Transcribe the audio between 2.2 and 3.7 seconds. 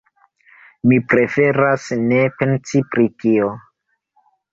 pensi pri tio.